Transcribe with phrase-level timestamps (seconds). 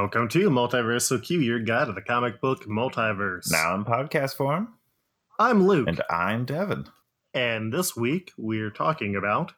[0.00, 3.52] Welcome to Multiversal Q, your guide to the comic book multiverse.
[3.52, 4.72] Now in podcast form.
[5.38, 5.88] I'm Luke.
[5.88, 6.86] And I'm Devin.
[7.34, 9.52] And this week we're talking about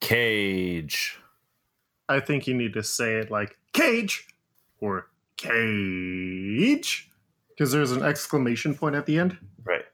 [0.00, 1.20] Cage.
[2.08, 4.26] I think you need to say it like Cage
[4.80, 5.06] or
[5.36, 7.08] Cage
[7.50, 9.38] because there's an exclamation point at the end.
[9.62, 9.84] Right.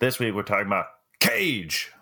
[0.00, 0.86] This week we're talking about
[1.20, 1.92] Cage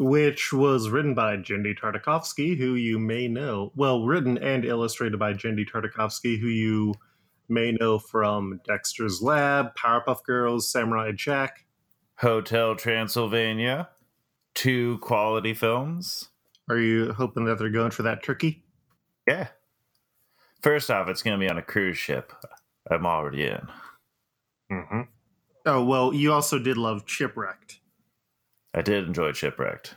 [0.00, 3.70] which was written by Genndy Tartakovsky, who you may know.
[3.76, 6.94] Well, written and illustrated by Genndy Tartakovsky, who you
[7.50, 11.66] may know from Dexter's Lab, Powerpuff Girls, Samurai Jack,
[12.14, 13.90] Hotel Transylvania,
[14.54, 16.30] two quality films.
[16.70, 18.64] Are you hoping that they're going for that turkey?
[19.28, 19.48] Yeah.
[20.62, 22.32] First off, it's going to be on a cruise ship.
[22.90, 23.68] I'm already in.
[24.72, 25.00] Mm-hmm.
[25.66, 27.79] Oh, well, you also did love Chipwrecked.
[28.74, 29.94] I did enjoy Chipwrecked,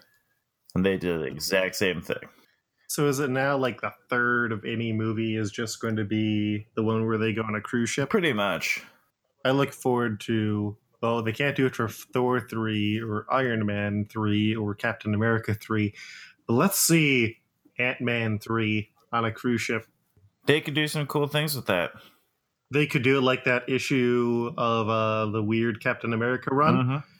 [0.74, 2.30] and they did the exact same thing.
[2.88, 6.68] So is it now like the third of any movie is just going to be
[6.76, 8.10] the one where they go on a cruise ship?
[8.10, 8.82] Pretty much.
[9.46, 10.78] I look forward to.
[11.02, 15.54] Well, they can't do it for Thor three or Iron Man three or Captain America
[15.54, 15.94] three,
[16.48, 17.38] but let's see
[17.78, 19.86] Ant Man three on a cruise ship.
[20.46, 21.92] They could do some cool things with that.
[22.72, 26.76] They could do it like that issue of uh, the weird Captain America run.
[26.76, 27.13] Mm-hmm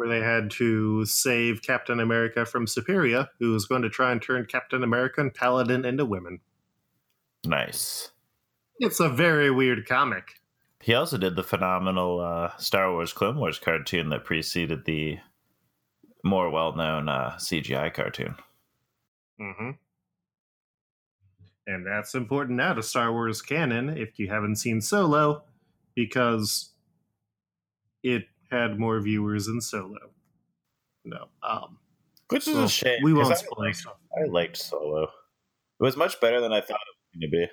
[0.00, 4.22] where they had to save Captain America from Superia, who was going to try and
[4.22, 6.40] turn Captain America and Paladin into women.
[7.44, 8.10] Nice.
[8.78, 10.40] It's a very weird comic.
[10.80, 15.18] He also did the phenomenal uh, Star Wars Clone Wars cartoon that preceded the
[16.24, 18.36] more well known uh, CGI cartoon.
[19.38, 19.70] Mm-hmm.
[21.66, 25.44] And that's important now to Star Wars canon if you haven't seen Solo,
[25.94, 26.70] because
[28.02, 30.10] it had more viewers than Solo.
[31.04, 31.78] No, um,
[32.28, 33.00] which is a shame.
[33.02, 35.04] We won't spoil I liked, I liked Solo.
[35.04, 37.52] It was much better than I thought it was going to be.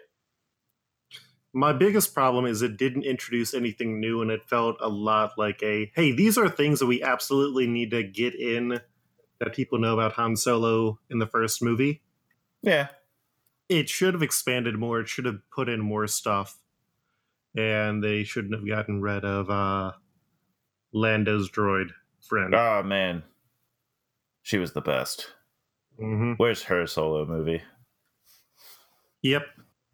[1.54, 5.64] My biggest problem is it didn't introduce anything new, and it felt a lot like
[5.64, 8.80] a hey, these are things that we absolutely need to get in
[9.40, 12.02] that people know about Han Solo in the first movie.
[12.62, 12.90] Yeah,
[13.70, 15.00] it should have expanded more.
[15.00, 16.60] It should have put in more stuff,
[17.56, 19.94] and they shouldn't have gotten rid of uh,
[20.98, 22.54] Lando's droid friend.
[22.56, 23.24] Oh man,
[24.42, 25.28] she was the best.
[26.02, 26.34] Mm-hmm.
[26.34, 27.62] Where's her solo movie?
[29.22, 29.44] Yep.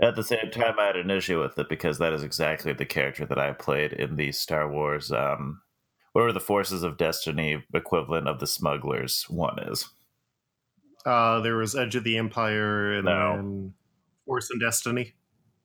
[0.02, 2.86] At the same time, I had an issue with it because that is exactly the
[2.86, 5.12] character that I played in the Star Wars.
[5.12, 5.62] Um,
[6.14, 9.90] what are the Forces of Destiny equivalent of the Smugglers one is?
[11.06, 13.36] Uh, there was Edge of the Empire and no.
[13.36, 13.74] then
[14.26, 15.14] Force and Destiny.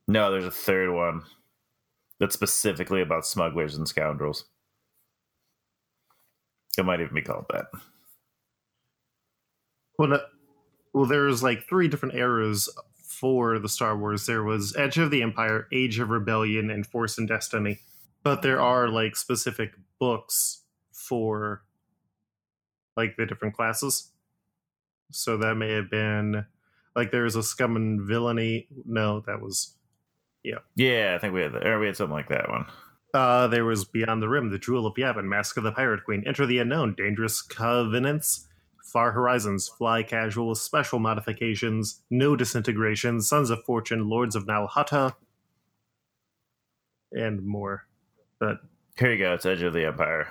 [0.06, 1.22] No, there's a third one
[2.20, 4.46] that's specifically about smugglers and scoundrels.
[6.78, 7.66] It might even be called that.
[9.98, 10.20] Well,
[10.94, 12.68] well, there's like three different eras
[13.02, 14.26] for the Star Wars.
[14.26, 17.80] There was Edge of the Empire, Age of Rebellion, and Force and Destiny.
[18.22, 20.62] But there are like specific books
[20.92, 21.62] for
[22.96, 24.10] like the different classes.
[25.10, 26.44] So that may have been
[26.94, 28.68] like there was a scum and villainy.
[28.84, 29.74] No, that was
[30.44, 30.58] yeah.
[30.76, 31.66] Yeah, I think we had that.
[31.66, 32.66] Or we had something like that one.
[33.14, 36.22] Uh, there was Beyond the Rim, The Jewel of Yavin, Mask of the Pirate Queen,
[36.26, 38.46] Enter the Unknown, Dangerous Covenants,
[38.92, 45.14] Far Horizons, Fly Casual, Special Modifications, No Disintegration, Sons of Fortune, Lords of Nal Hutta,
[47.12, 47.86] and more.
[48.38, 48.58] But
[48.98, 49.34] here you go.
[49.34, 50.28] It's Edge of the Empire.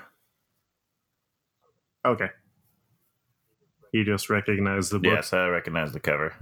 [2.05, 2.29] Okay.
[3.91, 5.13] You just recognize the book.
[5.13, 6.35] Yes, I recognize the cover.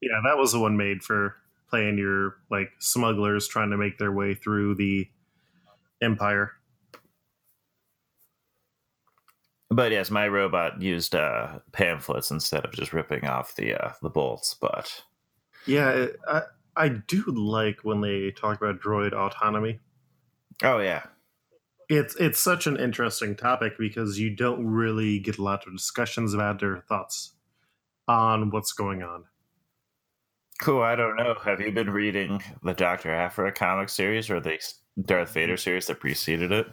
[0.00, 1.36] Yeah, that was the one made for
[1.68, 5.08] playing your like smugglers trying to make their way through the
[6.02, 6.52] Empire.
[9.70, 14.08] But yes, my robot used uh, pamphlets instead of just ripping off the uh, the
[14.08, 14.54] bolts.
[14.58, 15.02] But
[15.66, 16.42] yeah, I
[16.74, 19.80] I do like when they talk about droid autonomy.
[20.62, 21.04] Oh yeah,
[21.88, 26.32] it's it's such an interesting topic because you don't really get a lot of discussions
[26.32, 27.34] about their thoughts
[28.06, 29.24] on what's going on.
[30.60, 30.82] Cool.
[30.82, 31.34] I don't know.
[31.44, 34.58] Have you been reading the Doctor Aphra comic series or the
[35.00, 36.66] Darth Vader series that preceded it?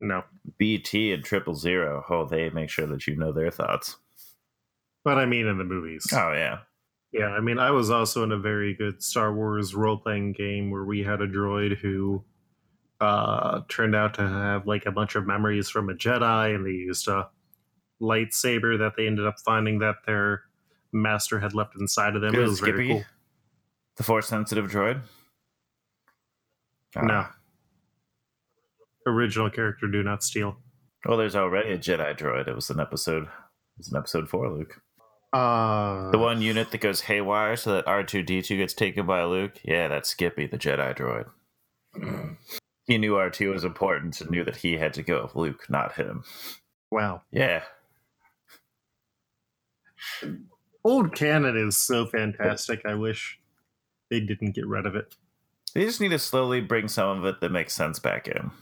[0.00, 0.24] No.
[0.58, 2.04] BT and Triple Zero.
[2.10, 3.96] Oh, they make sure that you know their thoughts.
[5.04, 6.06] But I mean, in the movies.
[6.12, 6.58] Oh yeah.
[7.12, 10.70] Yeah, I mean, I was also in a very good Star Wars role playing game
[10.70, 12.24] where we had a droid who
[13.00, 16.70] uh, turned out to have like a bunch of memories from a Jedi, and they
[16.70, 17.30] used a
[18.02, 20.42] lightsaber that they ended up finding that their
[20.92, 22.34] master had left inside of them.
[22.34, 23.04] It was Skippy, very cool.
[23.96, 25.00] The force sensitive droid?
[26.96, 27.00] Ah.
[27.02, 27.26] No.
[29.06, 30.56] Original character do not steal.
[31.04, 32.48] Well, there's already a Jedi droid.
[32.48, 33.24] It was an episode.
[33.24, 34.80] It was an episode four, Luke.
[35.32, 39.58] Uh, The one unit that goes haywire so that R2D2 gets taken by Luke?
[39.64, 42.36] Yeah, that's Skippy, the Jedi droid.
[42.88, 45.94] He knew R2 was important and knew that he had to go with Luke, not
[45.96, 46.22] him.
[46.92, 47.22] wow.
[47.32, 47.64] Yeah.
[50.84, 52.82] Old canon is so fantastic.
[52.86, 53.40] I wish
[54.08, 55.16] they didn't get rid of it.
[55.74, 58.52] They just need to slowly bring some of it that makes sense back in.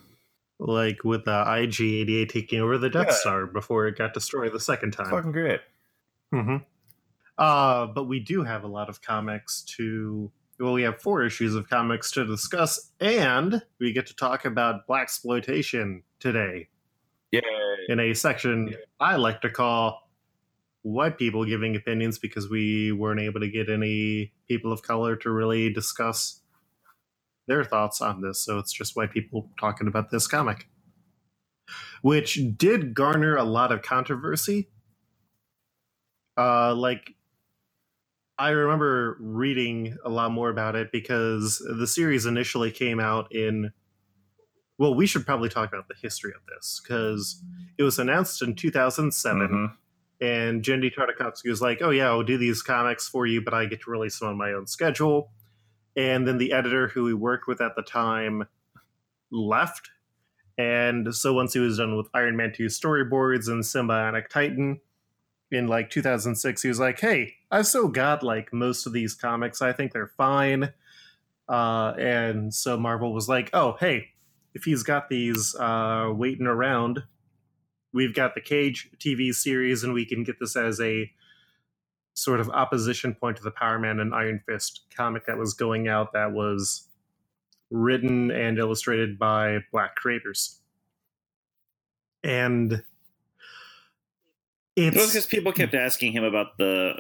[0.58, 3.14] Like with the IG 88 taking over the Death Yeah.
[3.14, 5.10] Star before it got destroyed the second time.
[5.10, 5.60] Fucking great.
[6.32, 6.56] hmm
[7.36, 10.30] Uh, but we do have a lot of comics to.
[10.60, 14.86] Well, we have four issues of comics to discuss, and we get to talk about
[14.86, 16.68] black exploitation today
[17.32, 17.42] Yay.
[17.88, 20.08] in a section I like to call
[20.82, 25.30] "White People Giving Opinions" because we weren't able to get any people of color to
[25.32, 26.40] really discuss
[27.46, 28.44] their thoughts on this.
[28.44, 30.69] So it's just white people talking about this comic,
[32.02, 34.69] which did garner a lot of controversy.
[36.37, 37.14] Uh, like
[38.38, 43.73] I remember reading a lot more about it because the series initially came out in.
[44.76, 47.41] Well, we should probably talk about the history of this because
[47.79, 49.76] it was announced in 2007, Mhm.
[50.20, 53.67] and Genndy Tartakovsky was like, "Oh yeah, I'll do these comics for you, but I
[53.67, 55.31] get to release them on my own schedule."
[55.96, 58.49] And then the editor who he worked with at the time
[59.31, 59.91] left,
[60.56, 64.81] and so once he was done with Iron Man 2 storyboards and Sym-Bionic Titan
[65.50, 69.62] in like 2006, he was like, "Hey, I've still got like most of these comics.
[69.62, 70.73] I think they're fine."
[71.49, 74.11] Uh, and so Marvel was like, "Oh, hey,
[74.55, 77.02] if he's got these uh, waiting around,
[77.93, 81.11] we've got the Cage TV series, and we can get this as a
[82.14, 85.88] sort of opposition point to the Power Man and Iron Fist comic that was going
[85.88, 86.88] out that was
[87.70, 90.61] written and illustrated by black creators.
[92.22, 92.84] And
[94.76, 96.94] It was because people kept asking him about the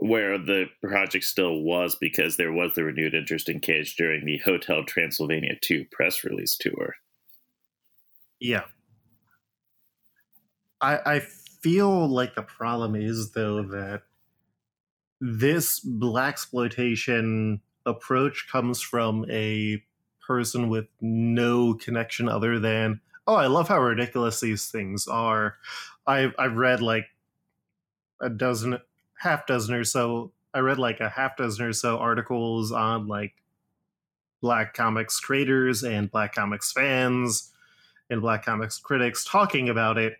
[0.00, 4.38] where the project still was because there was the renewed interest in Cage during the
[4.38, 6.94] Hotel Transylvania 2 press release tour.
[8.38, 8.64] Yeah.
[10.80, 14.02] I I feel like the problem is though that
[15.20, 19.82] this black exploitation approach comes from a
[20.26, 25.56] person with no connection other than oh I love how ridiculous these things are.
[26.06, 27.06] I've I've read like
[28.20, 28.78] a dozen
[29.18, 33.34] half dozen or so I read like a half dozen or so articles on like
[34.40, 37.52] black comics creators and black comics fans
[38.10, 40.16] and black comics critics talking about it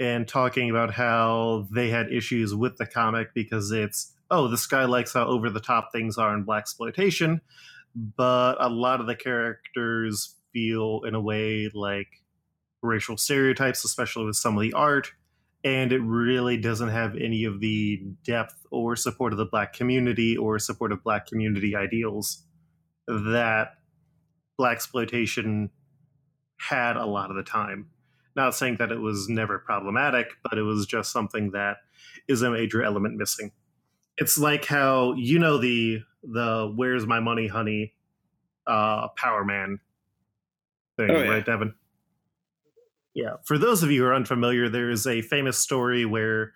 [0.00, 4.84] and talking about how they had issues with the comic because it's oh this guy
[4.84, 7.40] likes how over the top things are in black exploitation
[8.16, 12.08] but a lot of the characters feel in a way like
[12.82, 15.12] racial stereotypes especially with some of the art
[15.64, 20.36] and it really doesn't have any of the depth or support of the black community
[20.36, 22.44] or support of black community ideals
[23.08, 23.74] that
[24.56, 25.70] black exploitation
[26.58, 27.88] had a lot of the time.
[28.36, 31.78] Not saying that it was never problematic, but it was just something that
[32.28, 33.52] is a major element missing.
[34.18, 37.94] It's like how you know the the "Where's my money, honey?"
[38.66, 39.80] uh, Power Man
[40.98, 41.30] thing, Oh, yeah.
[41.30, 41.74] right, Devin?
[43.14, 43.36] Yeah.
[43.44, 46.52] For those of you who are unfamiliar, there is a famous story where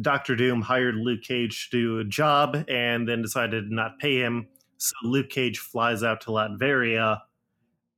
[0.00, 4.18] Doctor Doom hired Luke Cage to do a job and then decided to not pay
[4.18, 4.46] him.
[4.78, 7.18] So Luke Cage flies out to Latveria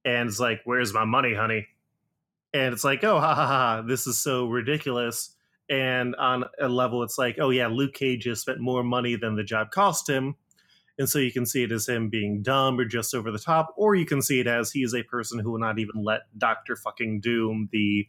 [0.05, 1.67] and is like, Where's my money, honey?
[2.55, 5.37] And it's like, Oh, ha ha ha, this is so ridiculous.
[5.73, 9.37] And on a level, it's like, Oh, yeah, Luke Cage has spent more money than
[9.37, 10.35] the job cost him.
[10.99, 13.73] And so you can see it as him being dumb or just over the top,
[13.79, 16.23] or you can see it as he is a person who will not even let
[16.37, 18.07] Doctor fucking Doom, the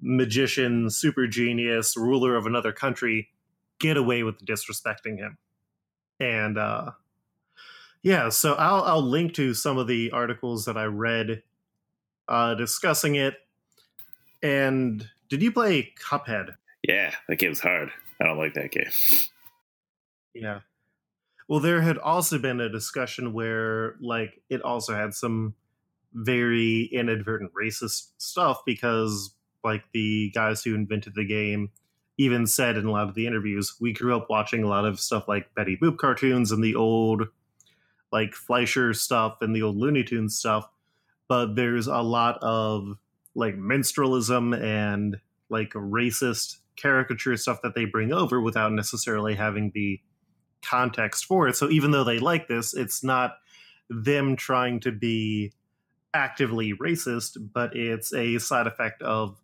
[0.00, 3.28] magician, super genius, ruler of another country,
[3.78, 5.38] get away with disrespecting him.
[6.18, 6.90] And uh
[8.02, 11.44] yeah, so I'll I'll link to some of the articles that I read
[12.26, 13.36] uh discussing it.
[14.42, 16.56] And did you play Cuphead?
[16.86, 17.90] Yeah, that game's hard.
[18.20, 18.90] I don't like that game.
[20.34, 20.60] Yeah.
[21.48, 25.54] Well, there had also been a discussion where, like, it also had some
[26.12, 31.70] very inadvertent racist stuff because, like, the guys who invented the game
[32.18, 35.00] even said in a lot of the interviews, we grew up watching a lot of
[35.00, 37.28] stuff like Betty Boop cartoons and the old,
[38.12, 40.68] like, Fleischer stuff and the old Looney Tunes stuff.
[41.28, 42.98] But there's a lot of,
[43.34, 45.16] like, minstralism and,
[45.48, 50.00] like, racist caricature stuff that they bring over without necessarily having the
[50.64, 51.56] context for it.
[51.56, 53.36] So even though they like this, it's not
[53.90, 55.52] them trying to be
[56.14, 59.40] actively racist, but it's a side effect of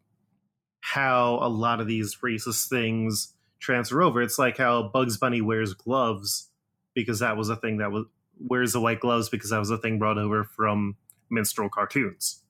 [0.80, 4.22] how a lot of these racist things transfer over.
[4.22, 6.48] It's like how Bugs Bunny wears gloves
[6.94, 8.06] because that was a thing that was
[8.42, 10.96] wears the white gloves because that was a thing brought over from
[11.28, 12.42] minstrel cartoons.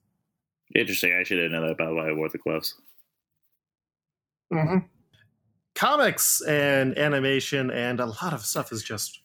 [0.73, 1.13] Interesting.
[1.13, 2.79] I should have known that about why I wore the gloves.
[4.51, 4.77] Mm-hmm.
[5.75, 9.21] Comics and animation and a lot of stuff is just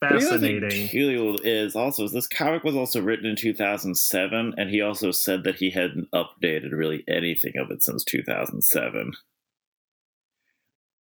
[0.00, 0.88] fascinating.
[0.88, 5.56] Cool is also this comic was also written in 2007, and he also said that
[5.56, 9.12] he hadn't updated really anything of it since 2007.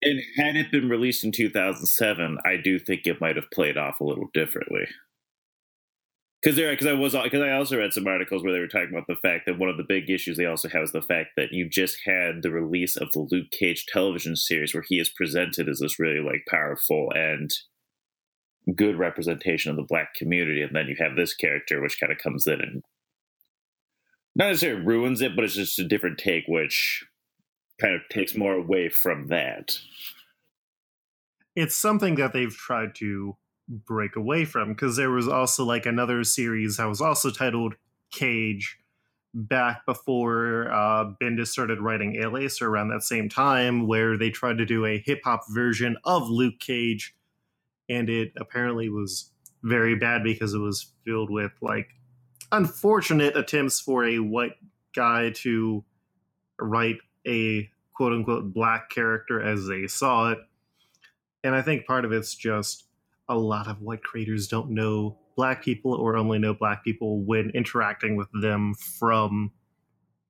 [0.02, 4.00] And had it been released in 2007, I do think it might have played off
[4.00, 4.86] a little differently.
[6.42, 8.88] Because there, because I was, because I also read some articles where they were talking
[8.90, 11.30] about the fact that one of the big issues they also have is the fact
[11.36, 15.10] that you just had the release of the Luke Cage television series where he is
[15.10, 17.50] presented as this really like powerful and
[18.74, 22.18] good representation of the black community, and then you have this character which kind of
[22.18, 22.82] comes in and
[24.34, 27.04] not necessarily ruins it, but it's just a different take, which
[27.80, 29.76] kind of takes more away from that.
[31.56, 33.36] It's something that they've tried to
[33.70, 37.74] break away from because there was also like another series that was also titled
[38.10, 38.78] Cage
[39.32, 44.58] back before uh, Bendis started writing Alias or around that same time, where they tried
[44.58, 47.14] to do a hip hop version of Luke Cage,
[47.88, 49.30] and it apparently was
[49.62, 51.90] very bad because it was filled with like
[52.50, 54.56] unfortunate attempts for a white
[54.94, 55.84] guy to
[56.58, 56.96] write
[57.26, 60.38] a quote unquote black character as they saw it.
[61.44, 62.84] And I think part of it's just
[63.30, 67.50] a lot of white creators don't know black people or only know black people when
[67.54, 69.52] interacting with them from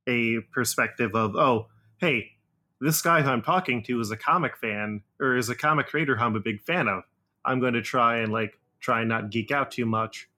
[0.07, 2.33] a perspective of, oh, hey,
[2.78, 6.14] this guy who I'm talking to is a comic fan or is a comic creator
[6.14, 7.04] who I'm a big fan of.
[7.45, 10.28] I'm going to try and like try and not geek out too much.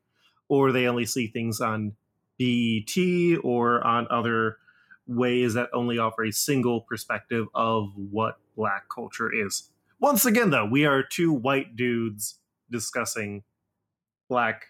[0.49, 1.97] Or they only see things on
[2.39, 2.97] BET
[3.43, 4.59] or on other
[5.09, 9.71] ways that only offer a single perspective of what black culture is.
[9.99, 12.39] Once again, though, we are two white dudes
[12.73, 13.45] discussing
[14.29, 14.65] black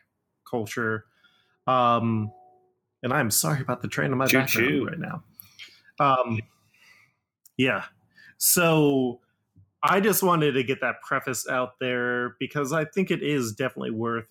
[0.49, 1.07] culture.
[1.67, 2.31] Um,
[3.03, 4.85] and I'm sorry about the train in my Choo-choo.
[4.85, 5.23] background right now.
[5.99, 6.41] Um,
[7.57, 7.85] yeah.
[8.39, 9.21] So
[9.83, 13.93] I just wanted to get that preface out there because I think it is definitely
[13.93, 14.29] worth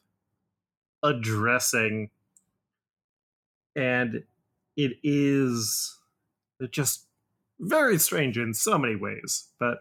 [1.01, 2.09] addressing.
[3.75, 4.23] And
[4.75, 5.97] it is
[6.71, 7.05] just
[7.59, 9.47] very strange in so many ways.
[9.59, 9.79] But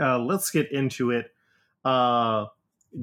[0.00, 1.32] uh, let's get into it.
[1.86, 2.46] Uh,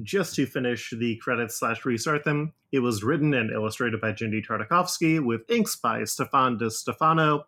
[0.02, 4.44] just to finish the credits slash restart them, it was written and illustrated by Genndy
[4.44, 7.46] Tartakovsky with inks by Stefan De Stefano,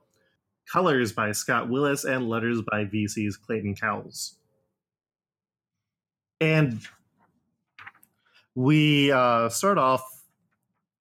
[0.66, 4.38] colors by Scott Wills, and letters by VC's Clayton Cowles.
[6.40, 6.80] And
[8.54, 10.04] we uh, start off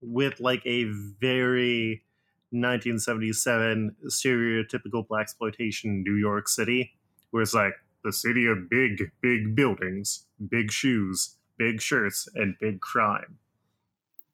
[0.01, 0.83] with like a
[1.21, 2.03] very
[2.51, 6.91] 1977 stereotypical black exploitation New York City,
[7.31, 7.75] where it's like
[8.05, 13.39] the city of big, big buildings, big shoes, big shirts, and big crime.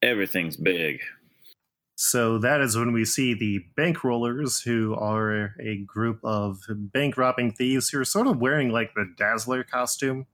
[0.02, 1.00] Everything's big.
[1.94, 7.52] So that is when we see the bankrollers, who are a group of bank robbing
[7.52, 10.26] thieves who are sort of wearing like the Dazzler costume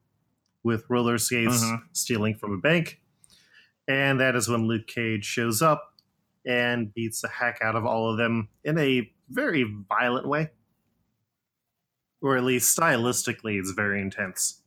[0.62, 1.82] with roller skates, Mhm.
[1.92, 3.00] stealing from a bank.
[3.86, 5.94] And that is when Luke Cage shows up
[6.44, 10.50] and beats the heck out of all of them in a very violent way.
[12.20, 14.57] Or at least stylistically, it's very intense.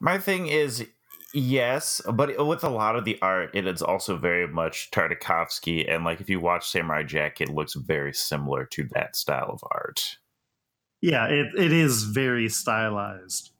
[0.00, 0.86] My thing is,
[1.34, 6.04] yes, but with a lot of the art, it is also very much Tartakovsky, and
[6.04, 10.18] like if you watch Samurai Jack, it looks very similar to that style of art,
[11.00, 13.50] Yeah, it, it is very stylized.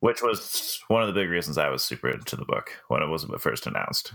[0.00, 3.08] which was one of the big reasons I was super into the book when it
[3.08, 4.12] was first announced.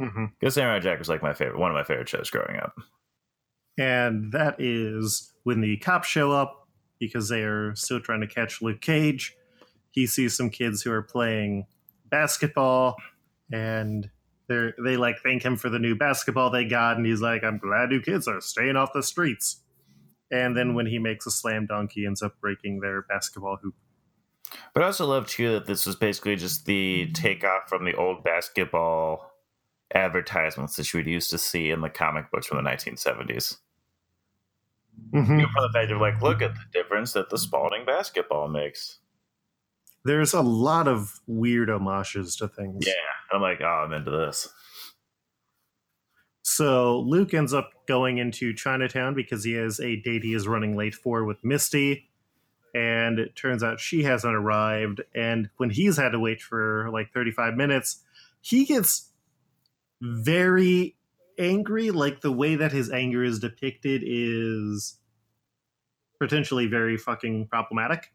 [0.00, 0.26] Mm-hmm.
[0.40, 2.74] Because Samurai Jack was like my favorite, one of my favorite shows growing up.
[3.78, 6.68] and that is when the cops show up
[7.00, 9.36] because they are still trying to catch Luke Cage.
[9.94, 11.66] He sees some kids who are playing
[12.10, 12.96] basketball,
[13.52, 14.10] and
[14.48, 17.58] they they like thank him for the new basketball they got, and he's like, "I'm
[17.58, 19.60] glad you kids are staying off the streets."
[20.32, 23.76] And then when he makes a slam dunk, he ends up breaking their basketball hoop.
[24.72, 28.24] But I also love too that this was basically just the takeoff from the old
[28.24, 29.30] basketball
[29.94, 33.58] advertisements that you would used to see in the comic books from the 1970s.
[35.12, 35.40] Mm-hmm.
[35.40, 38.98] For the fact of like, look at the difference that the Spalding basketball makes.
[40.04, 42.86] There's a lot of weird homages to things.
[42.86, 42.92] Yeah,
[43.32, 44.48] I'm like, oh, I'm into this.
[46.42, 50.76] So Luke ends up going into Chinatown because he has a date he is running
[50.76, 52.10] late for with Misty.
[52.74, 55.00] And it turns out she hasn't arrived.
[55.14, 58.02] And when he's had to wait for like 35 minutes,
[58.40, 59.10] he gets
[60.02, 60.96] very
[61.38, 61.90] angry.
[61.90, 64.98] Like the way that his anger is depicted is
[66.20, 68.12] potentially very fucking problematic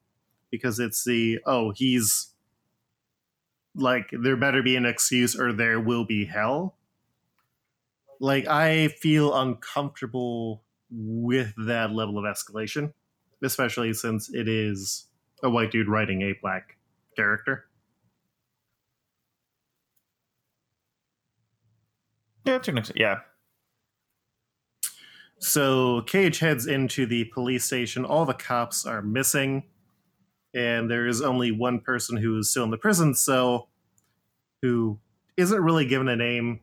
[0.52, 2.34] because it's the oh he's
[3.76, 6.76] like there better be an excuse or there will be hell
[8.20, 12.94] like i feel uncomfortable with that level of escalation
[13.44, 15.06] especially since it is
[15.44, 16.78] a white dude writing a black
[17.16, 17.70] character
[22.50, 23.20] Yeah, to an extent, yeah.
[25.40, 28.06] So Cage heads into the police station.
[28.06, 29.66] All the cops are missing,
[30.54, 33.70] and there is only one person who is still in the prison cell
[34.62, 35.00] who
[35.38, 36.62] isn't really given a name.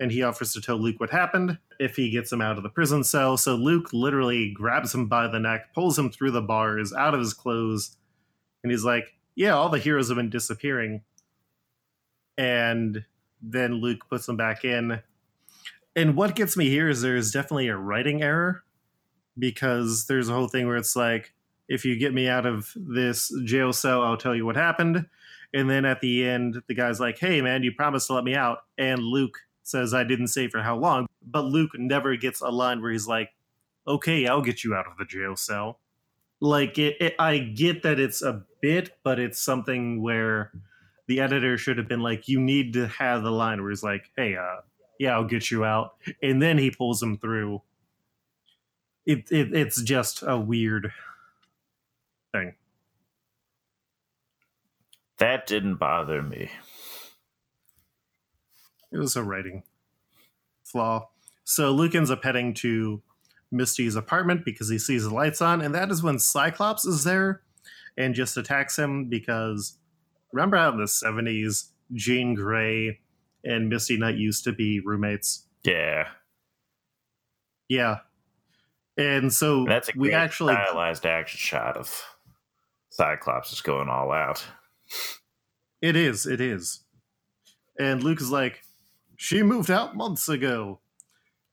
[0.00, 2.68] And he offers to tell Luke what happened if he gets him out of the
[2.68, 3.36] prison cell.
[3.36, 7.20] So Luke literally grabs him by the neck, pulls him through the bars, out of
[7.20, 7.96] his clothes,
[8.62, 11.02] and he's like, Yeah, all the heroes have been disappearing.
[12.36, 13.04] And
[13.42, 15.00] then Luke puts them back in
[15.98, 18.62] and what gets me here is there's definitely a writing error
[19.36, 21.34] because there's a whole thing where it's like
[21.68, 25.06] if you get me out of this jail cell i'll tell you what happened
[25.54, 28.34] and then at the end the guy's like hey man you promised to let me
[28.34, 32.48] out and luke says i didn't say for how long but luke never gets a
[32.48, 33.30] line where he's like
[33.86, 35.78] okay i'll get you out of the jail cell
[36.40, 40.52] like it, it, i get that it's a bit but it's something where
[41.06, 44.10] the editor should have been like you need to have the line where he's like
[44.16, 44.60] hey uh
[44.98, 45.94] yeah, I'll get you out.
[46.22, 47.62] And then he pulls him through.
[49.06, 50.92] It, it it's just a weird
[52.38, 52.54] thing.
[55.18, 56.50] That didn't bother me.
[58.92, 59.64] It was a writing
[60.64, 61.08] flaw.
[61.44, 63.02] So Luke ends up heading to
[63.50, 67.42] Misty's apartment because he sees the lights on, and that is when Cyclops is there
[67.96, 69.78] and just attacks him because
[70.32, 73.00] remember how in the 70s Jean Grey
[73.44, 75.46] and Misty Knight used to be roommates.
[75.64, 76.08] Yeah.
[77.68, 77.98] Yeah.
[78.96, 82.04] And so That's a we actually stylized action shot of
[82.90, 84.44] Cyclops is going all out.
[85.82, 86.84] it is, it is.
[87.78, 88.62] And Luke is like,
[89.16, 90.80] she moved out months ago.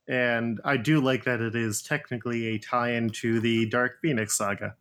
[0.08, 4.76] And I do like that it is technically a tie-in to the Dark Phoenix saga.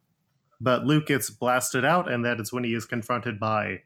[0.61, 3.81] But Luke gets blasted out, and that is when he is confronted by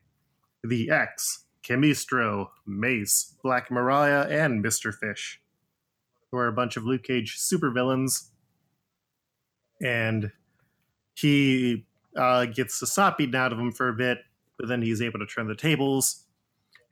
[0.63, 4.93] the X, Chemistro, Mace, Black Mariah, and Mr.
[4.93, 5.41] Fish,
[6.31, 8.29] who are a bunch of Luke Cage supervillains.
[9.81, 10.31] And
[11.15, 11.85] he
[12.19, 14.19] uh, gets the sop beaten out of him for a bit,
[14.57, 16.25] but then he's able to turn the tables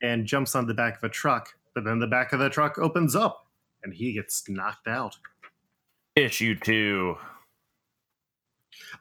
[0.02, 1.50] and jumps on the back of a truck.
[1.74, 3.46] But then the back of the truck opens up
[3.82, 5.16] and he gets knocked out.
[6.16, 7.16] Issue two.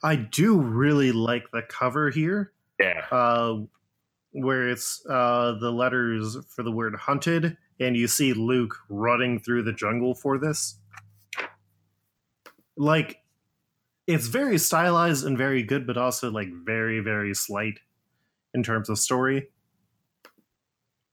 [0.04, 2.52] I do really like the cover here.
[2.80, 3.06] Yeah.
[3.12, 3.62] uh,
[4.32, 9.64] where it's uh, the letters for the word hunted, and you see Luke running through
[9.64, 10.78] the jungle for this.
[12.76, 13.18] Like,
[14.08, 17.80] it's very stylized and very good, but also like very, very slight
[18.54, 19.50] in terms of story.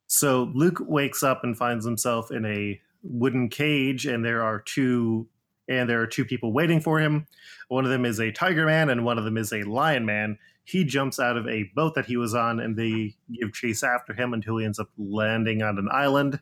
[0.06, 5.28] So Luke wakes up and finds himself in a wooden cage, and there are two
[5.68, 7.26] and there are two people waiting for him.
[7.68, 10.38] One of them is a tiger man, and one of them is a lion man
[10.64, 14.14] he jumps out of a boat that he was on and they give chase after
[14.14, 16.40] him until he ends up landing on an island.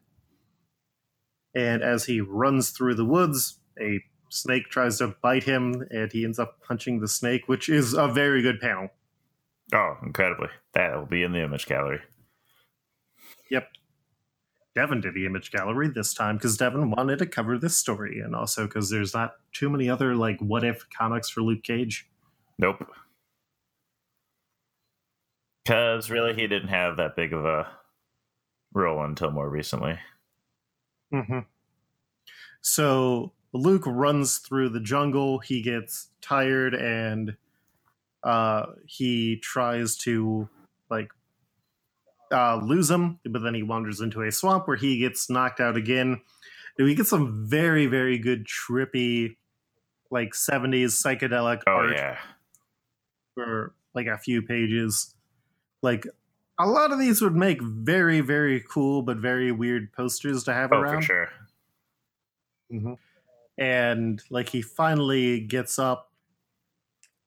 [1.54, 4.00] And as he runs through the woods, a
[4.32, 8.08] snake tries to bite him and he ends up punching the snake, which is a
[8.08, 8.88] very good panel.
[9.74, 10.48] Oh, incredibly.
[10.74, 12.00] That will be in the image gallery.
[13.50, 13.68] Yep.
[14.74, 18.34] Devin did the image gallery this time because Devin wanted to cover this story and
[18.34, 22.08] also because there's not too many other like what if comics for Luke Cage.
[22.58, 22.86] Nope.
[25.64, 27.68] Because really, he didn't have that big of a
[28.72, 29.98] role until more recently.
[31.12, 31.40] Mm-hmm.
[32.62, 35.38] So Luke runs through the jungle.
[35.38, 37.36] He gets tired and
[38.22, 40.48] uh, he tries to
[40.90, 41.10] like
[42.32, 45.76] uh, lose him, but then he wanders into a swamp where he gets knocked out
[45.76, 46.20] again.
[46.78, 49.36] And we get some very, very good trippy,
[50.10, 52.18] like '70s psychedelic Oh, art yeah.
[53.34, 55.14] for like a few pages.
[55.82, 56.06] Like
[56.58, 60.70] a lot of these would make very, very cool but very weird posters to have
[60.72, 60.96] Oh, around.
[60.96, 61.28] for sure.
[62.72, 62.96] Mhm.
[63.58, 66.10] And like he finally gets up,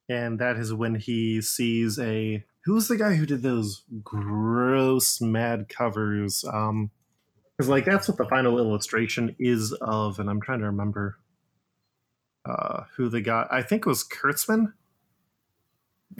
[0.08, 5.68] and that is when he sees a who's the guy who did those gross mad
[5.68, 6.44] covers?
[6.52, 6.90] Um,
[7.56, 11.18] because like that's what the final illustration is of, and I'm trying to remember
[12.44, 13.46] uh who the guy.
[13.50, 14.72] I think it was Kurtzman.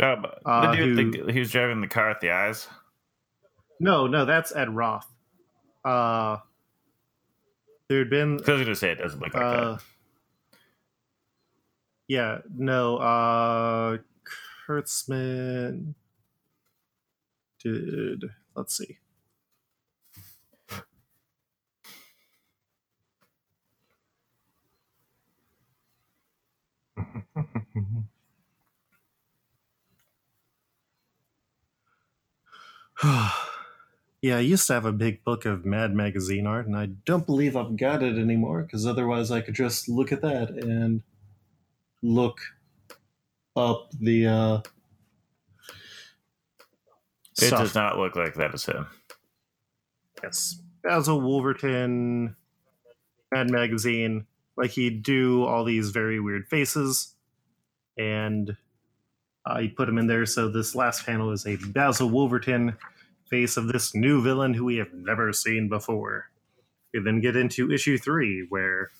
[0.00, 2.68] Uh, but the dude, who- the, he was driving the car at the eyes.
[3.80, 5.10] No, no, that's Ed Roth.
[5.84, 6.38] Uh,
[7.88, 9.78] there had been I was to say it doesn't look like uh,
[12.08, 13.98] Yeah, no, uh
[14.66, 15.94] Kurtzman
[17.62, 18.98] did let's see.
[34.22, 37.26] yeah, I used to have a big book of Mad Magazine art, and I don't
[37.26, 41.02] believe I've got it anymore because otherwise I could just look at that and
[42.06, 42.38] look
[43.56, 44.26] up the.
[44.26, 44.60] Uh,
[47.38, 47.60] It stuff.
[47.60, 48.86] does not look like that is him.
[50.22, 50.58] Yes.
[50.82, 52.34] Basil Wolverton,
[53.30, 54.26] Mad Magazine.
[54.56, 57.14] Like he'd do all these very weird faces,
[57.98, 58.56] and
[59.44, 60.24] uh, he put him in there.
[60.24, 62.78] So this last panel is a Basil Wolverton
[63.28, 66.30] face of this new villain who we have never seen before.
[66.94, 68.90] We then get into issue three, where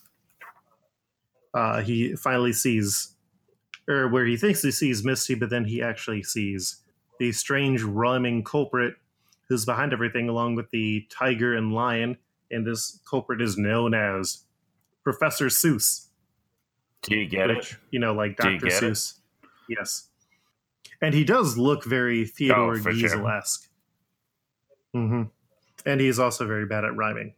[1.57, 3.15] uh, he finally sees,
[3.89, 6.83] or where he thinks he sees Misty, but then he actually sees
[7.19, 8.95] the strange rhyming culprit
[9.49, 12.19] who's behind everything, along with the tiger and lion.
[12.51, 14.45] And this culprit is known as
[15.03, 16.09] Professor Seuss,
[17.03, 17.79] Do you get which it?
[17.91, 18.59] you know, like Dr.
[18.59, 18.83] get it?
[18.83, 19.15] Seuss.
[19.69, 20.09] Yes,
[21.01, 23.09] and he does look very Theodore Oh, for sure.
[23.11, 23.69] Geisel esque.
[24.93, 25.23] hmm
[25.85, 27.35] And he's also very bad at rhyming.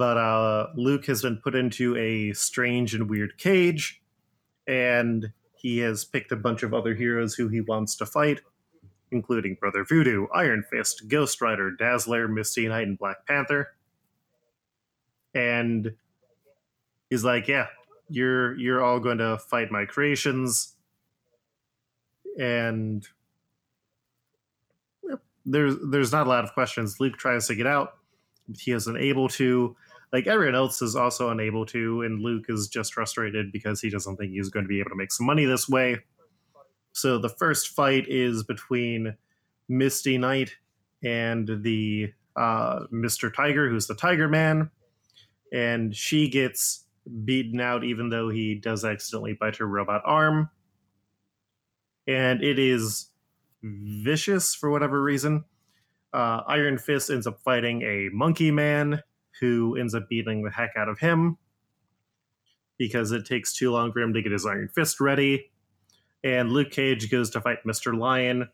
[0.00, 4.00] But uh, Luke has been put into a strange and weird cage,
[4.66, 8.40] and he has picked a bunch of other heroes who he wants to fight,
[9.10, 13.74] including Brother Voodoo, Iron Fist, Ghost Rider, Dazzler, Misty Knight, and Black Panther.
[15.34, 15.92] And
[17.10, 17.66] he's like, "Yeah,
[18.08, 20.76] you're you're all going to fight my creations."
[22.38, 23.06] And
[25.44, 27.00] there's there's not a lot of questions.
[27.00, 27.98] Luke tries to get out,
[28.48, 29.76] but he isn't able to.
[30.12, 34.16] Like everyone else is also unable to, and Luke is just frustrated because he doesn't
[34.16, 35.98] think he's going to be able to make some money this way.
[36.92, 39.16] So the first fight is between
[39.68, 40.56] Misty Knight
[41.04, 43.32] and the uh, Mr.
[43.32, 44.70] Tiger, who's the Tiger Man,
[45.52, 46.84] and she gets
[47.24, 50.50] beaten out even though he does accidentally bite her robot arm.
[52.06, 53.10] And it is
[53.62, 55.44] vicious for whatever reason.
[56.12, 59.02] Uh, Iron Fist ends up fighting a monkey man
[59.40, 61.38] who ends up beating the heck out of him
[62.78, 65.50] because it takes too long for him to get his Iron Fist ready.
[66.24, 67.96] And Luke Cage goes to fight Mr.
[67.96, 68.48] Lion,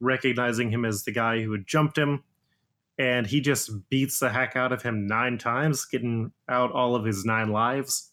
[0.00, 2.22] recognizing him as the guy who had jumped him.
[2.98, 7.04] And he just beats the heck out of him nine times, getting out all of
[7.04, 8.10] his nine lives.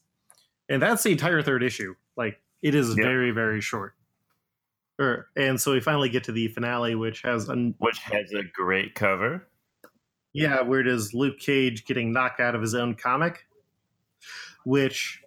[0.70, 1.96] And that's the entire third issue.
[2.16, 2.98] Like, it is Yep.
[3.06, 3.96] very, very short.
[5.00, 8.44] Er, and so we finally get to the finale, which has an Which has a
[8.44, 9.48] great cover.
[10.36, 13.46] Yeah, where it is Luke Cage getting knocked out of his own comic,
[14.66, 15.22] which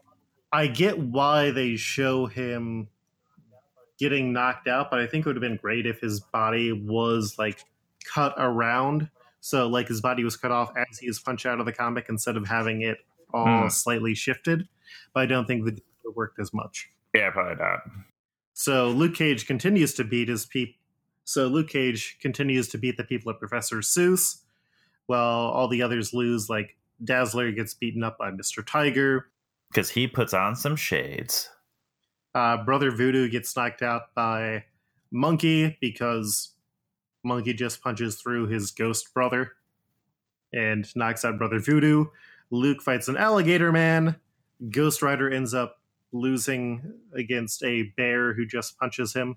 [0.53, 2.89] I get why they show him
[3.99, 7.37] getting knocked out, but I think it would have been great if his body was
[7.39, 7.65] like
[8.05, 9.09] cut around.
[9.41, 12.07] So, like, his body was cut off as he was punched out of the comic
[12.09, 12.99] instead of having it
[13.33, 13.69] all Hmm.
[13.69, 14.69] slightly shifted.
[15.15, 16.91] But I don't think that it worked as much.
[17.15, 17.81] Yeah, probably not.
[18.53, 20.75] So Luke Cage continues to beat his people.
[21.25, 24.43] So Luke Cage continues to beat the people at Professor Seuss,
[25.09, 26.49] while all the others lose.
[26.49, 29.27] Like Dazzler gets beaten up by Mister Tiger.
[29.71, 31.51] Because he puts on some shades.
[32.35, 34.65] Uh, Brother Voodoo gets knocked out by
[35.11, 36.55] Monkey because
[37.25, 39.53] Monkey just punches through his ghost brother
[40.53, 42.07] and knocks out Brother Voodoo.
[42.51, 44.17] Luke fights an alligator man.
[44.71, 45.81] Ghost Rider ends up
[46.13, 49.37] losing against a bear who just punches him.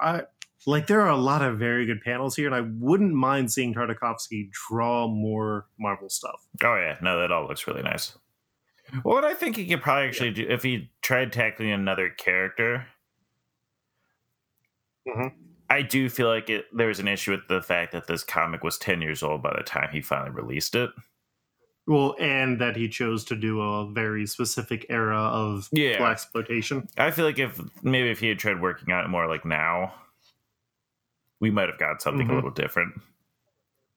[0.00, 0.22] I
[0.66, 3.74] like there are a lot of very good panels here, and I wouldn't mind seeing
[3.74, 6.40] Tartakovsky draw more Marvel stuff.
[6.62, 8.16] Oh yeah, no, that all looks really nice.
[9.04, 12.86] Well, what I think he could probably actually do if he tried tackling another character.
[15.08, 15.32] Mhm.
[15.70, 18.76] I do feel like it, there's an issue with the fact that this comic was
[18.76, 20.90] 10 years old by the time he finally released it.
[21.86, 25.98] Well, and that he chose to do a very specific era of Yeah.
[25.98, 26.88] black exploitation.
[26.98, 29.94] I feel like if maybe if he had tried working on it more like now,
[31.40, 32.30] we might have got something Mhm.
[32.30, 33.00] a little different.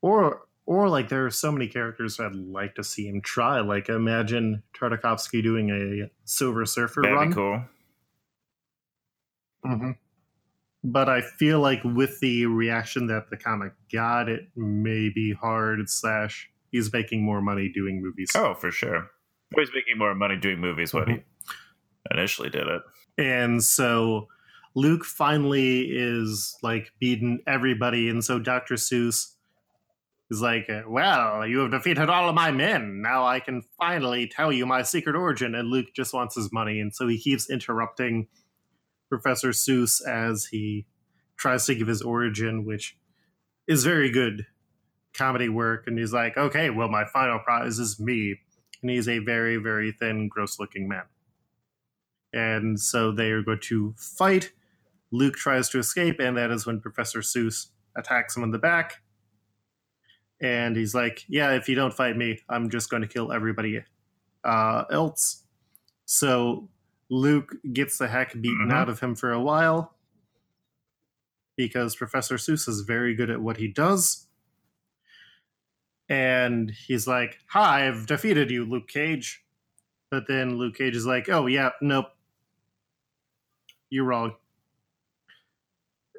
[0.01, 3.59] Or or like there are so many characters I'd like to see him try.
[3.59, 7.29] Like imagine Tartakovsky doing a Silver Surfer That'd run.
[7.29, 7.65] be cool.
[9.63, 9.91] hmm
[10.83, 15.89] But I feel like with the reaction that the comic got, it may be hard.
[15.89, 19.09] Slash, he's making more money doing movies, Oh, for sure.
[19.55, 21.23] He's making more money doing movies when he
[22.11, 22.81] initially did it.
[23.17, 24.27] and so
[24.75, 29.33] Luke finally is like beaten everybody, and so Doctor Seuss
[30.33, 33.01] is like, Well, you have defeated all of my men.
[33.01, 35.55] Now I can finally tell you my secret origin.
[35.55, 36.79] And Luke just wants his money.
[36.79, 38.27] And so he keeps interrupting
[39.09, 40.85] Professor Seuss as he
[41.37, 42.97] tries to give his origin, which
[43.67, 44.47] is very good
[45.13, 45.85] comedy work.
[45.87, 48.39] And he's like, Okay, well, my final prize is me.
[48.81, 51.03] And he's a very, very thin, gross looking man.
[52.33, 54.51] And so they are going to fight.
[55.13, 59.01] Luke tries to escape, and that is when Professor Seuss attacks him in the back.
[60.41, 63.83] And he's like, Yeah, if you don't fight me, I'm just going to kill everybody
[64.43, 65.43] uh, else.
[66.05, 66.67] So
[67.09, 68.73] Luke gets the heck beaten Mhm.
[68.73, 69.95] out of him for a while
[71.55, 74.27] because Professor Seuss is very good at what he does.
[76.09, 79.45] And he's like, Hi, I've defeated you, Luke Cage.
[80.09, 82.07] But then Luke Cage is like, Oh, yeah, nope.
[83.89, 84.35] You're wrong.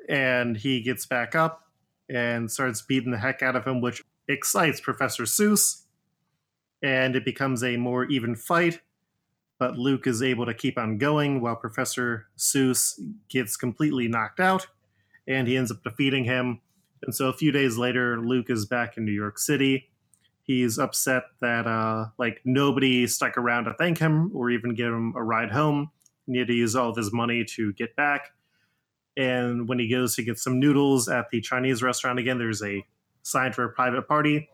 [0.08, 1.68] And he gets back up
[2.08, 5.82] and starts beating the heck out of him, which excites Professor Seuss.
[6.82, 8.80] And it becomes a more even fight.
[9.58, 14.66] But Luke is able to keep on going while Professor Seuss gets completely knocked out.
[15.26, 16.60] And he ends up defeating him.
[17.02, 19.88] And so a few days later, Luke is back in New York City.
[20.42, 25.14] He's upset that uh, like nobody stuck around to thank him or even give him
[25.16, 25.90] a ride home.
[26.26, 28.32] He had to use all of his money to get back.
[29.16, 32.84] And when he goes to get some noodles at the Chinese restaurant again, there's a
[33.22, 34.48] sign for a private party.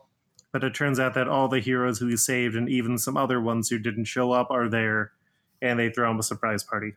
[0.51, 3.39] But it turns out that all the heroes who he saved and even some other
[3.39, 5.11] ones who didn't show up are there,
[5.61, 6.93] and they throw him a surprise party.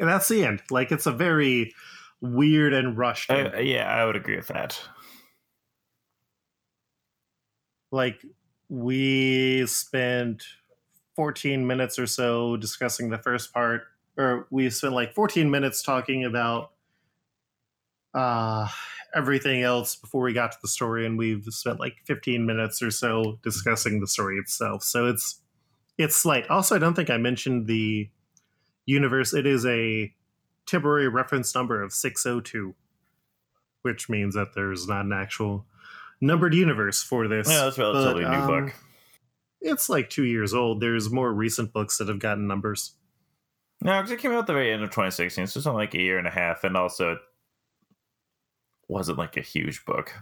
[0.00, 0.62] And that's the end.
[0.70, 1.74] Like it's a very
[2.20, 3.30] weird and rushed.
[3.30, 4.80] Uh, yeah, I would agree with that.
[7.90, 8.20] like
[8.68, 10.44] we spent
[11.18, 16.24] 14 minutes or so discussing the first part or we spent like 14 minutes talking
[16.24, 16.70] about
[18.14, 18.68] uh
[19.16, 22.92] everything else before we got to the story and we've spent like 15 minutes or
[22.92, 24.84] so discussing the story itself.
[24.84, 25.40] So it's
[25.98, 26.48] it's slight.
[26.48, 28.08] Also i don't think i mentioned the
[28.86, 29.34] universe.
[29.34, 30.14] It is a
[30.66, 32.76] temporary reference number of 602
[33.82, 35.66] which means that there's not an actual
[36.20, 37.50] numbered universe for this.
[37.50, 38.74] Yeah, that's a relatively but, new um, book.
[39.60, 40.80] It's like two years old.
[40.80, 42.92] There's more recent books that have gotten numbers.
[43.80, 45.94] No, because it came out at the very end of 2016, so it's only like
[45.94, 47.18] a year and a half, and also it
[48.88, 50.12] wasn't like a huge book.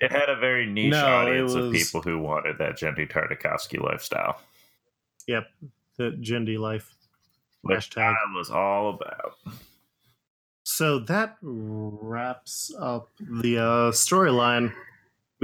[0.00, 4.40] It had a very niche No, audience of people who wanted that Genndy Tartakovsky lifestyle.
[5.26, 5.46] Yep,
[5.96, 6.94] the Genndy life.
[7.62, 8.14] Which Hashtag.
[8.34, 9.36] Was all about.
[10.64, 14.72] So that wraps up the uh, storyline.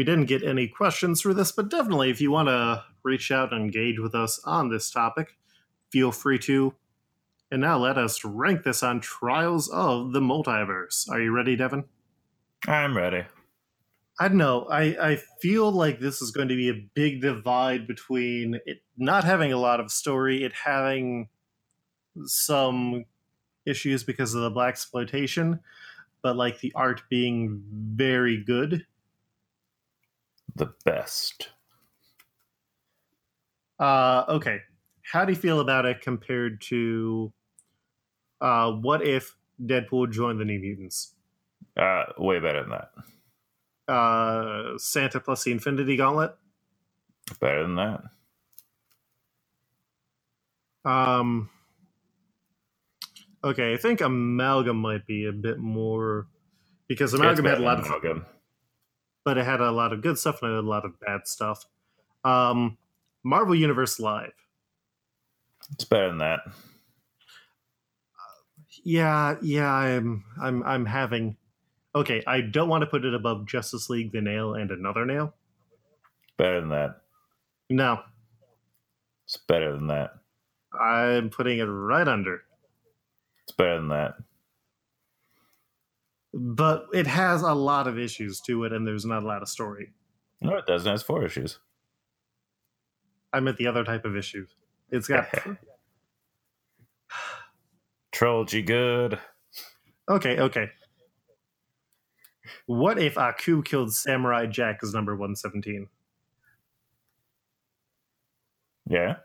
[0.00, 3.52] We didn't get any questions for this, but definitely if you want to reach out
[3.52, 5.36] and engage with us on this topic,
[5.92, 6.74] feel free to.
[7.50, 11.06] And now let us rank this on Trials of the Multiverse.
[11.10, 11.84] Are you ready, Devin?
[12.66, 13.24] I'm ready.
[14.18, 14.64] I don't know.
[14.70, 19.24] I, I feel like this is going to be a big divide between it not
[19.24, 21.28] having a lot of story, it having
[22.24, 23.04] some
[23.66, 25.60] issues because of the black exploitation,
[26.22, 28.86] but like the art being very good.
[30.60, 31.48] The best.
[33.78, 34.58] Uh, okay.
[35.10, 37.32] How do you feel about it compared to
[38.42, 41.14] uh, what if Deadpool joined the New Mutants?
[41.78, 43.90] Uh, way better than that.
[43.90, 46.34] Uh, Santa plus the Infinity Gauntlet?
[47.40, 48.02] Better than that.
[50.84, 51.48] Um,
[53.42, 56.26] okay, I think Amalgam might be a bit more
[56.86, 58.26] because Amalgam had a lot of, Amalgam.
[59.24, 61.64] But it had a lot of good stuff and a lot of bad stuff.
[62.24, 62.76] Um,
[63.22, 64.32] Marvel Universe Live,
[65.72, 66.40] It's better than that.
[68.84, 71.36] yeah, yeah, I'm, I'm, I'm having.
[71.94, 75.34] Okay, I don't want to put it above Justice League, the Nail, and another Nail.
[76.36, 77.00] Better than that.
[77.68, 78.00] No,
[79.26, 80.14] It's better than that.
[80.80, 82.42] I'm putting it right under.
[83.42, 84.14] It's better than that.
[86.32, 89.48] But it has a lot of issues to it, and there's not a lot of
[89.48, 89.92] story.
[90.40, 90.88] No, it doesn't.
[90.88, 91.58] It has four issues.
[93.32, 94.54] I meant the other type of issues.
[94.90, 95.28] It's got
[98.12, 99.18] Trilogy good.
[100.08, 100.70] Okay, okay.
[102.66, 105.86] What if Aku killed Samurai Jack as number 117?
[108.88, 109.16] Yeah.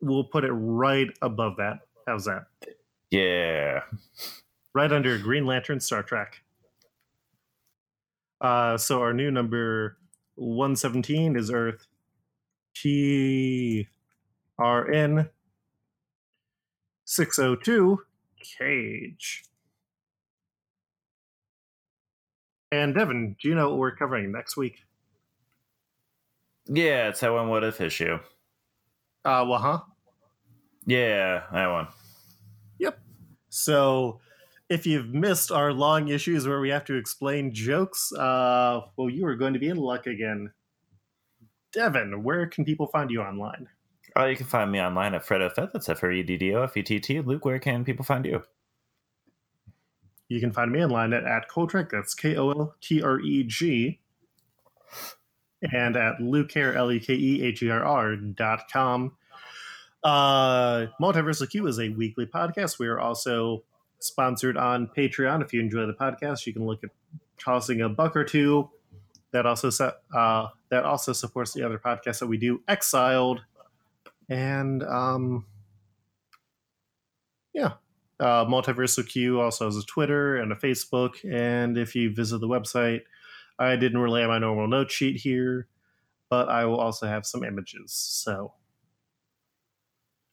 [0.00, 1.80] We'll put it right above that.
[2.06, 2.46] How's that?
[3.10, 3.80] Yeah.
[4.76, 6.42] Right under Green Lantern Star Trek.
[8.42, 9.96] Uh, so our new number
[10.34, 11.86] 117 is Earth
[12.74, 13.88] T
[14.58, 15.30] R N
[17.06, 18.00] 602
[18.58, 19.44] Cage.
[22.70, 24.84] And Devin, do you know what we're covering next week?
[26.66, 28.18] Yeah, it's that one what if issue.
[29.24, 29.80] Uh, well, huh?
[30.84, 31.88] Yeah, that one.
[32.78, 32.98] Yep.
[33.48, 34.20] So,
[34.68, 39.26] if you've missed our long issues where we have to explain jokes, uh, well, you
[39.26, 40.52] are going to be in luck again.
[41.72, 43.68] Devin, where can people find you online?
[44.16, 45.72] Oh, you can find me online at Freddo Fett.
[45.72, 47.20] That's F R E D D O F E T T.
[47.20, 48.42] Luke, where can people find you?
[50.28, 53.44] You can find me online at, at Koltreg, that's K O L T R E
[53.44, 54.00] G,
[55.72, 59.12] and at Lukeher, L E K E H E R R dot com.
[60.02, 62.78] Uh, Multiversal Q is a weekly podcast.
[62.78, 63.64] We are also
[63.98, 65.42] sponsored on Patreon.
[65.42, 66.90] If you enjoy the podcast, you can look at
[67.38, 68.70] tossing a buck or two.
[69.32, 69.68] That also
[70.14, 72.62] uh, that also supports the other podcasts that we do.
[72.68, 73.42] Exiled,
[74.28, 75.44] and um,
[77.52, 77.72] yeah,
[78.20, 81.16] uh, Multiversal Q also has a Twitter and a Facebook.
[81.30, 83.02] And if you visit the website,
[83.58, 85.66] I didn't have my normal note sheet here,
[86.30, 87.92] but I will also have some images.
[87.92, 88.52] So,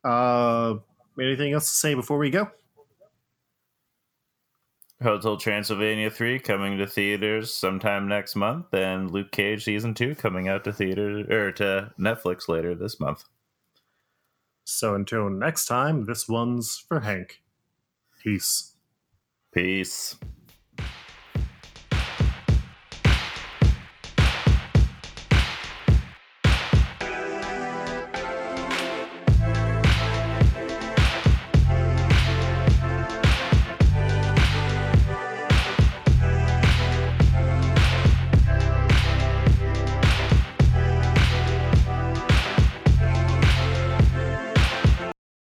[0.03, 0.75] uh,
[1.19, 2.51] anything else to say before we go?
[5.03, 10.47] Hotel Transylvania 3 coming to theaters sometime next month, and Luke Cage season 2 coming
[10.47, 13.25] out to theater or to Netflix later this month.
[14.63, 17.41] So until next time, this one's for Hank.
[18.23, 18.75] Peace.
[19.53, 20.15] Peace.